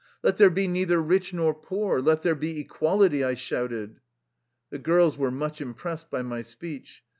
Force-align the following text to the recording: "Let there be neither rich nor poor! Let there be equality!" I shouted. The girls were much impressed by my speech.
"Let 0.23 0.37
there 0.37 0.49
be 0.49 0.67
neither 0.67 0.99
rich 0.99 1.31
nor 1.31 1.53
poor! 1.53 2.01
Let 2.01 2.23
there 2.23 2.33
be 2.33 2.59
equality!" 2.59 3.23
I 3.23 3.35
shouted. 3.35 3.99
The 4.71 4.79
girls 4.79 5.15
were 5.15 5.29
much 5.29 5.61
impressed 5.61 6.09
by 6.09 6.23
my 6.23 6.41
speech. 6.41 7.03